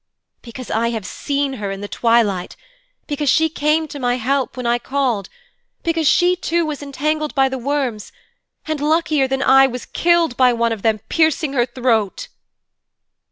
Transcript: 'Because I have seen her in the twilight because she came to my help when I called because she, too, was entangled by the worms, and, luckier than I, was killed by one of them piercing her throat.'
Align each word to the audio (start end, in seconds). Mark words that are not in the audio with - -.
'Because 0.41 0.71
I 0.71 0.89
have 0.89 1.05
seen 1.05 1.53
her 1.61 1.69
in 1.69 1.81
the 1.81 1.87
twilight 1.87 2.55
because 3.05 3.29
she 3.29 3.49
came 3.49 3.87
to 3.89 3.99
my 3.99 4.15
help 4.15 4.57
when 4.57 4.65
I 4.65 4.79
called 4.79 5.29
because 5.83 6.07
she, 6.07 6.35
too, 6.35 6.65
was 6.65 6.81
entangled 6.81 7.35
by 7.35 7.47
the 7.47 7.59
worms, 7.59 8.11
and, 8.65 8.81
luckier 8.81 9.27
than 9.27 9.43
I, 9.43 9.67
was 9.67 9.85
killed 9.85 10.35
by 10.35 10.53
one 10.53 10.71
of 10.71 10.81
them 10.81 11.01
piercing 11.07 11.53
her 11.53 11.67
throat.' 11.67 12.29